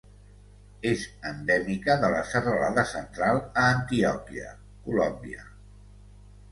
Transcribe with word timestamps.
És 0.91 1.03
endèmica 1.31 1.97
de 2.05 2.09
la 2.15 2.23
Serralada 2.31 2.87
Central 2.95 3.43
a 3.45 3.67
Antioquia, 3.77 4.57
Colòmbia. 4.89 5.49